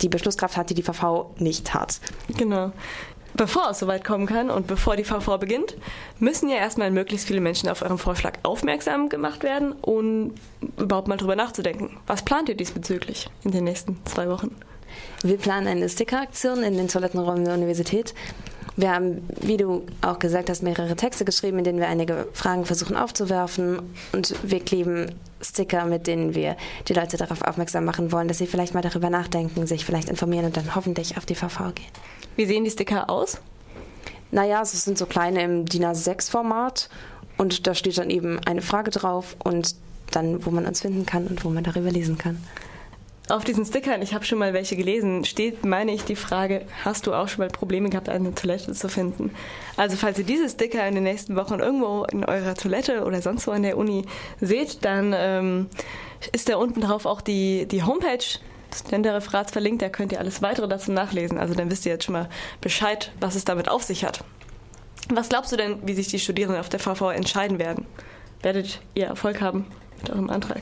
die 0.01 0.09
Beschlusskraft 0.09 0.57
hat, 0.57 0.69
die 0.69 0.73
die 0.73 0.83
VV 0.83 1.31
nicht 1.37 1.73
hat. 1.73 1.99
Genau. 2.37 2.71
Bevor 3.35 3.71
es 3.71 3.79
soweit 3.79 4.03
kommen 4.03 4.27
kann 4.27 4.51
und 4.51 4.67
bevor 4.67 4.95
die 4.95 5.03
VV 5.03 5.37
beginnt, 5.39 5.75
müssen 6.19 6.49
ja 6.49 6.57
erstmal 6.57 6.91
möglichst 6.91 7.27
viele 7.27 7.41
Menschen 7.41 7.67
auf 7.67 7.81
euren 7.81 7.97
Vorschlag 7.97 8.33
aufmerksam 8.43 9.09
gemacht 9.09 9.43
werden 9.43 9.71
und 9.71 10.35
überhaupt 10.77 11.07
mal 11.07 11.17
drüber 11.17 11.35
nachzudenken. 11.35 11.97
Was 12.05 12.23
plant 12.23 12.49
ihr 12.49 12.55
diesbezüglich 12.55 13.29
in 13.43 13.51
den 13.51 13.63
nächsten 13.63 13.97
zwei 14.05 14.29
Wochen? 14.29 14.55
Wir 15.23 15.37
planen 15.37 15.67
eine 15.67 15.89
Stickeraktion 15.89 16.61
in 16.61 16.77
den 16.77 16.87
Toilettenräumen 16.87 17.45
der 17.45 17.55
Universität. 17.55 18.13
Wir 18.75 18.91
haben, 18.91 19.27
wie 19.41 19.57
du 19.57 19.85
auch 20.01 20.19
gesagt 20.19 20.49
hast, 20.49 20.63
mehrere 20.63 20.95
Texte 20.95 21.25
geschrieben, 21.25 21.59
in 21.59 21.63
denen 21.63 21.79
wir 21.79 21.87
einige 21.87 22.27
Fragen 22.33 22.65
versuchen 22.65 22.95
aufzuwerfen. 22.95 23.81
Und 24.13 24.35
wir 24.43 24.59
kleben 24.59 25.11
Sticker, 25.41 25.85
mit 25.85 26.07
denen 26.07 26.33
wir 26.33 26.55
die 26.87 26.93
Leute 26.93 27.17
darauf 27.17 27.41
aufmerksam 27.43 27.85
machen 27.85 28.11
wollen, 28.11 28.27
dass 28.27 28.39
sie 28.39 28.47
vielleicht 28.47 28.73
mal 28.73 28.81
darüber 28.81 29.09
nachdenken, 29.09 29.67
sich 29.67 29.85
vielleicht 29.85 30.09
informieren 30.09 30.45
und 30.45 30.57
dann 30.57 30.75
hoffentlich 30.75 31.17
auf 31.17 31.25
die 31.25 31.35
VV 31.35 31.73
gehen. 31.75 31.91
Wie 32.35 32.45
sehen 32.45 32.63
die 32.63 32.71
Sticker 32.71 33.09
aus? 33.09 33.39
Naja, 34.31 34.61
es 34.61 34.71
sind 34.83 34.97
so 34.97 35.05
kleine 35.05 35.43
im 35.43 35.65
DIN 35.65 35.85
A6-Format 35.85 36.89
und 37.37 37.67
da 37.67 37.75
steht 37.75 37.97
dann 37.97 38.09
eben 38.09 38.39
eine 38.39 38.61
Frage 38.61 38.89
drauf 38.89 39.35
und 39.43 39.75
dann, 40.11 40.45
wo 40.45 40.49
man 40.49 40.65
uns 40.65 40.81
finden 40.81 41.05
kann 41.05 41.27
und 41.27 41.45
wo 41.45 41.49
man 41.49 41.63
darüber 41.63 41.91
lesen 41.91 42.17
kann. 42.17 42.43
Auf 43.29 43.45
diesen 43.45 43.65
Stickern, 43.65 44.01
ich 44.01 44.13
habe 44.13 44.25
schon 44.25 44.37
mal 44.37 44.53
welche 44.53 44.75
gelesen, 44.75 45.23
steht, 45.23 45.63
meine 45.63 45.93
ich, 45.93 46.03
die 46.03 46.17
Frage, 46.17 46.65
hast 46.83 47.07
du 47.07 47.13
auch 47.13 47.29
schon 47.29 47.45
mal 47.45 47.49
Probleme 47.49 47.89
gehabt, 47.89 48.09
eine 48.09 48.35
Toilette 48.35 48.73
zu 48.73 48.89
finden? 48.89 49.31
Also 49.77 49.95
falls 49.95 50.19
ihr 50.19 50.25
diese 50.25 50.49
Sticker 50.49 50.85
in 50.85 50.95
den 50.95 51.05
nächsten 51.05 51.37
Wochen 51.37 51.59
irgendwo 51.59 52.03
in 52.11 52.25
eurer 52.25 52.53
Toilette 52.55 53.05
oder 53.05 53.21
sonst 53.21 53.47
wo 53.47 53.51
an 53.51 53.63
der 53.63 53.77
Uni 53.77 54.05
seht, 54.41 54.83
dann 54.83 55.13
ähm, 55.15 55.69
ist 56.33 56.49
da 56.49 56.57
unten 56.57 56.81
drauf 56.81 57.05
auch 57.05 57.21
die, 57.21 57.65
die 57.65 57.83
Homepage 57.83 58.25
des 58.73 58.91
Länderreferats 58.91 59.51
verlinkt, 59.51 59.81
da 59.81 59.89
könnt 59.89 60.11
ihr 60.11 60.19
alles 60.19 60.41
weitere 60.41 60.67
dazu 60.67 60.91
nachlesen. 60.91 61.37
Also 61.37 61.53
dann 61.53 61.69
wisst 61.71 61.85
ihr 61.85 61.93
jetzt 61.93 62.05
schon 62.05 62.13
mal 62.13 62.29
Bescheid, 62.61 63.11
was 63.19 63.35
es 63.35 63.45
damit 63.45 63.69
auf 63.69 63.83
sich 63.83 64.05
hat. 64.05 64.23
Was 65.09 65.29
glaubst 65.29 65.51
du 65.51 65.57
denn, 65.57 65.79
wie 65.85 65.93
sich 65.93 66.07
die 66.07 66.19
Studierenden 66.19 66.59
auf 66.59 66.69
der 66.69 66.79
VV 66.79 67.11
entscheiden 67.11 67.59
werden? 67.59 67.85
Werdet 68.41 68.79
ihr 68.93 69.05
Erfolg 69.05 69.41
haben 69.41 69.65
mit 69.99 70.09
eurem 70.09 70.29
Antrag? 70.29 70.61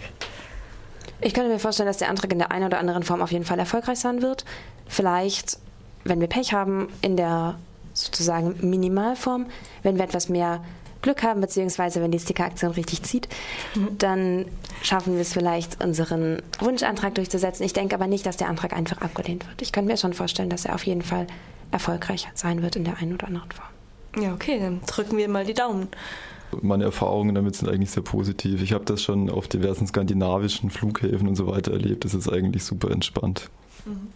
Ich 1.22 1.34
könnte 1.34 1.50
mir 1.50 1.60
vorstellen, 1.60 1.88
dass 1.88 1.98
der 1.98 2.10
Antrag 2.10 2.32
in 2.32 2.40
der 2.40 2.52
einen 2.52 2.66
oder 2.66 2.80
anderen 2.80 3.04
Form 3.04 3.22
auf 3.22 3.32
jeden 3.32 3.46
Fall 3.46 3.60
erfolgreich 3.60 4.00
sein 4.00 4.22
wird. 4.22 4.44
Vielleicht, 4.88 5.60
wenn 6.04 6.20
wir 6.20 6.28
Pech 6.28 6.54
haben, 6.54 6.90
in 7.02 7.16
der 7.16 7.60
sozusagen 7.94 8.56
Minimalform, 8.68 9.46
wenn 9.84 9.98
wir 9.98 10.04
etwas 10.04 10.30
mehr 10.30 10.64
Glück 11.02 11.24
haben, 11.24 11.42
beziehungsweise 11.42 12.02
wenn 12.02 12.12
die 12.12 12.20
Stickeraktion 12.20 12.72
richtig 12.72 13.04
zieht, 13.04 13.28
mhm. 13.76 13.98
dann 13.98 14.46
schaffen 14.82 15.14
wir 15.14 15.22
es 15.22 15.34
vielleicht, 15.34 15.84
unseren 15.84 16.42
Wunschantrag 16.60 17.16
durchzusetzen. 17.16 17.66
Ich 17.66 17.74
denke 17.74 17.96
aber 17.96 18.08
nicht, 18.08 18.26
dass 18.26 18.38
der 18.38 18.50
Antrag 18.50 18.74
einfach 18.74 19.00
abgelehnt 19.00 19.48
wird. 19.48 19.62
Ich 19.62 19.72
könnte 19.72 19.92
mir 19.92 19.98
schon 19.98 20.14
vorstellen, 20.14 20.50
dass 20.50 20.66
er 20.66 20.76
auf 20.76 20.86
jeden 20.86 21.02
Fall 21.02 21.28
erfolgreich 21.72 22.28
sein 22.34 22.62
wird 22.62 22.76
in 22.76 22.84
der 22.84 22.98
einen 22.98 23.14
oder 23.14 23.28
anderen 23.28 23.52
Form. 23.52 24.24
Ja, 24.24 24.34
okay, 24.34 24.60
dann 24.60 24.82
drücken 24.86 25.18
wir 25.18 25.30
mal 25.30 25.46
die 25.46 25.54
Daumen. 25.54 25.88
Meine 26.62 26.84
Erfahrungen 26.84 27.34
damit 27.34 27.56
sind 27.56 27.70
eigentlich 27.70 27.92
sehr 27.92 28.04
positiv. 28.04 28.62
Ich 28.62 28.74
habe 28.74 28.84
das 28.84 29.02
schon 29.02 29.30
auf 29.30 29.48
diversen 29.48 29.88
skandinavischen 29.88 30.70
Flughäfen 30.70 31.28
und 31.28 31.36
so 31.36 31.48
weiter 31.48 31.72
erlebt. 31.72 32.04
Das 32.04 32.14
ist 32.14 32.30
eigentlich 32.30 32.66
super 32.66 32.92
entspannt. 32.92 33.50
Mhm. 33.86 34.10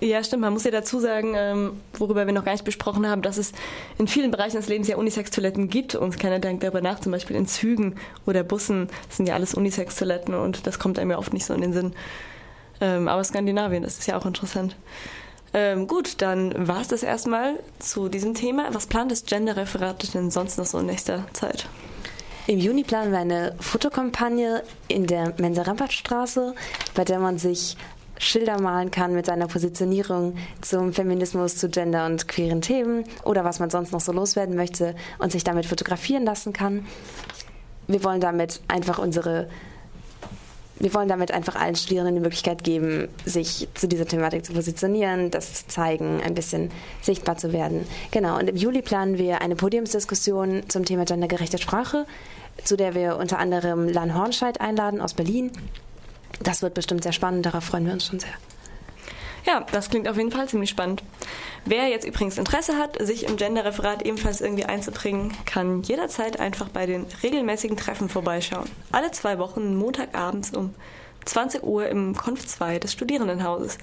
Ja, 0.00 0.22
stimmt. 0.22 0.42
Man 0.42 0.52
muss 0.52 0.64
ja 0.64 0.70
dazu 0.70 1.00
sagen, 1.00 1.34
ähm, 1.34 1.80
worüber 1.94 2.26
wir 2.26 2.32
noch 2.32 2.44
gar 2.44 2.52
nicht 2.52 2.64
besprochen 2.64 3.08
haben, 3.08 3.22
dass 3.22 3.38
es 3.38 3.52
in 3.98 4.08
vielen 4.08 4.30
Bereichen 4.30 4.56
des 4.56 4.68
Lebens 4.68 4.88
ja 4.88 4.96
Unisex-Toiletten 4.96 5.68
gibt 5.68 5.94
und 5.94 6.18
keiner 6.18 6.38
denkt 6.38 6.62
darüber 6.62 6.82
nach, 6.82 7.00
zum 7.00 7.12
Beispiel 7.12 7.36
in 7.36 7.46
Zügen 7.46 7.96
oder 8.26 8.42
Bussen 8.42 8.88
sind 9.08 9.26
ja 9.26 9.34
alles 9.34 9.54
Unisex-Toiletten 9.54 10.34
und 10.34 10.66
das 10.66 10.78
kommt 10.78 10.98
einem 10.98 11.12
ja 11.12 11.18
oft 11.18 11.32
nicht 11.32 11.46
so 11.46 11.54
in 11.54 11.62
den 11.62 11.72
Sinn. 11.72 11.94
Ähm, 12.80 13.08
aber 13.08 13.24
Skandinavien, 13.24 13.82
das 13.82 13.98
ist 13.98 14.06
ja 14.06 14.18
auch 14.18 14.26
interessant. 14.26 14.76
Ähm, 15.54 15.86
gut, 15.86 16.20
dann 16.20 16.68
war 16.68 16.82
es 16.82 16.88
das 16.88 17.02
erstmal 17.02 17.58
zu 17.78 18.10
diesem 18.10 18.34
Thema. 18.34 18.68
Was 18.72 18.86
plant 18.86 19.10
das 19.10 19.24
Gender-Referat 19.24 20.12
denn 20.12 20.30
sonst 20.30 20.58
noch 20.58 20.66
so 20.66 20.78
in 20.78 20.86
nächster 20.86 21.26
Zeit? 21.32 21.66
Im 22.46 22.58
Juni 22.58 22.84
planen 22.84 23.10
wir 23.10 23.18
eine 23.18 23.56
Fotokampagne 23.58 24.62
in 24.86 25.06
der 25.06 25.32
Mensa-Rampertstraße, 25.38 26.54
bei 26.94 27.04
der 27.04 27.18
man 27.18 27.38
sich 27.38 27.76
Schilder 28.18 28.60
malen 28.60 28.90
kann 28.90 29.14
mit 29.14 29.26
seiner 29.26 29.46
Positionierung 29.46 30.36
zum 30.60 30.92
Feminismus, 30.92 31.56
zu 31.56 31.68
Gender 31.68 32.06
und 32.06 32.28
queeren 32.28 32.60
Themen 32.60 33.04
oder 33.24 33.44
was 33.44 33.58
man 33.58 33.70
sonst 33.70 33.92
noch 33.92 34.00
so 34.00 34.12
loswerden 34.12 34.56
möchte 34.56 34.94
und 35.18 35.32
sich 35.32 35.44
damit 35.44 35.66
fotografieren 35.66 36.24
lassen 36.24 36.52
kann. 36.52 36.86
Wir 37.86 38.02
wollen 38.02 38.20
damit 38.20 38.60
einfach 38.68 38.98
unsere 38.98 39.48
wir 40.78 40.92
wollen 40.92 41.08
damit 41.08 41.30
einfach 41.30 41.56
allen 41.56 41.74
Studierenden 41.74 42.16
die 42.16 42.20
Möglichkeit 42.20 42.62
geben, 42.62 43.08
sich 43.24 43.66
zu 43.72 43.88
dieser 43.88 44.04
Thematik 44.04 44.44
zu 44.44 44.52
positionieren, 44.52 45.30
das 45.30 45.54
zu 45.54 45.66
zeigen, 45.68 46.20
ein 46.22 46.34
bisschen 46.34 46.70
sichtbar 47.00 47.38
zu 47.38 47.54
werden. 47.54 47.86
Genau, 48.10 48.38
und 48.38 48.48
im 48.50 48.56
Juli 48.56 48.82
planen 48.82 49.16
wir 49.16 49.40
eine 49.40 49.56
Podiumsdiskussion 49.56 50.64
zum 50.68 50.84
Thema 50.84 51.06
gendergerechte 51.06 51.56
Sprache, 51.56 52.04
zu 52.62 52.76
der 52.76 52.94
wir 52.94 53.16
unter 53.16 53.38
anderem 53.38 53.88
Lan 53.88 54.14
Hornscheid 54.14 54.60
einladen 54.60 55.00
aus 55.00 55.14
Berlin 55.14 55.50
das 56.42 56.62
wird 56.62 56.74
bestimmt 56.74 57.02
sehr 57.02 57.12
spannend, 57.12 57.46
darauf 57.46 57.64
freuen 57.64 57.86
wir 57.86 57.92
uns 57.92 58.06
schon 58.06 58.20
sehr. 58.20 58.34
Ja, 59.46 59.64
das 59.70 59.90
klingt 59.90 60.08
auf 60.08 60.16
jeden 60.16 60.32
Fall 60.32 60.48
ziemlich 60.48 60.70
spannend. 60.70 61.04
Wer 61.64 61.86
jetzt 61.86 62.06
übrigens 62.06 62.36
Interesse 62.36 62.76
hat, 62.78 62.96
sich 63.00 63.28
im 63.28 63.36
Gender-Referat 63.36 64.02
ebenfalls 64.02 64.40
irgendwie 64.40 64.64
einzubringen, 64.64 65.32
kann 65.44 65.82
jederzeit 65.82 66.40
einfach 66.40 66.68
bei 66.68 66.84
den 66.84 67.06
regelmäßigen 67.22 67.76
Treffen 67.76 68.08
vorbeischauen. 68.08 68.68
Alle 68.90 69.12
zwei 69.12 69.38
Wochen, 69.38 69.76
Montagabends 69.76 70.50
um 70.50 70.74
20 71.26 71.62
Uhr 71.62 71.88
im 71.88 72.16
Konf 72.16 72.46
2 72.46 72.78
des 72.78 72.92
Studierendenhauses. 72.92 73.76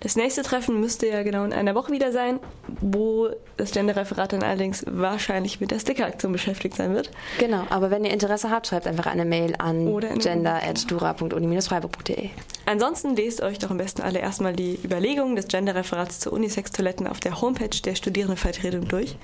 Das 0.00 0.16
nächste 0.16 0.42
Treffen 0.42 0.80
müsste 0.80 1.06
ja 1.08 1.22
genau 1.22 1.44
in 1.44 1.52
einer 1.52 1.74
Woche 1.74 1.92
wieder 1.92 2.12
sein, 2.12 2.40
wo 2.80 3.28
das 3.56 3.72
Genderreferat 3.72 4.32
dann 4.32 4.42
allerdings 4.42 4.84
wahrscheinlich 4.86 5.60
mit 5.60 5.70
der 5.70 5.78
Stickeraktion 5.78 6.32
beschäftigt 6.32 6.76
sein 6.76 6.94
wird. 6.94 7.10
Genau, 7.38 7.64
aber 7.70 7.90
wenn 7.90 8.04
ihr 8.04 8.12
Interesse 8.12 8.50
habt, 8.50 8.66
schreibt 8.66 8.86
einfach 8.86 9.06
eine 9.06 9.24
Mail 9.24 9.54
an 9.58 9.98
gender.dura.uni-freiburg.de. 10.18 12.28
Ansonsten 12.66 13.16
lest 13.16 13.40
euch 13.40 13.58
doch 13.58 13.70
am 13.70 13.78
besten 13.78 14.02
alle 14.02 14.18
erstmal 14.18 14.52
die 14.52 14.78
Überlegungen 14.84 15.36
des 15.36 15.48
Genderreferats 15.48 16.20
zu 16.20 16.30
Unisex-Toiletten 16.30 17.06
auf 17.06 17.18
der 17.18 17.40
Homepage 17.40 17.70
der 17.70 17.94
Studierendenvertretung 17.94 18.88
durch 18.88 19.16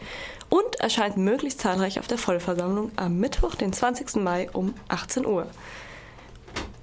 und 0.49 0.81
erscheint 0.81 1.17
möglichst 1.17 1.61
zahlreich 1.61 1.99
auf 1.99 2.07
der 2.07 2.19
Vollversammlung 2.19 2.91
am 2.97 3.19
Mittwoch, 3.19 3.55
den 3.55 3.73
20. 3.73 4.17
Mai 4.17 4.49
um 4.53 4.75
18 4.89 5.27
Uhr. 5.27 5.47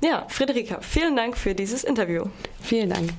Ja, 0.03 0.25
Friederika, 0.29 0.79
vielen 0.81 1.15
Dank 1.15 1.38
für 1.38 1.53
dieses 1.53 1.84
Interview. 1.84 2.25
Vielen 2.62 2.89
Dank. 2.89 3.12